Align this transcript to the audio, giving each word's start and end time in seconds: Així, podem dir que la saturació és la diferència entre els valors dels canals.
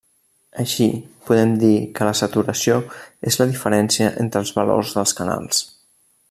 Així, 0.61 0.85
podem 1.27 1.51
dir 1.63 1.69
que 1.99 2.07
la 2.09 2.15
saturació 2.21 2.79
és 3.33 3.39
la 3.43 3.49
diferència 3.53 4.11
entre 4.25 4.43
els 4.45 4.55
valors 4.61 4.97
dels 4.99 5.15
canals. 5.21 5.63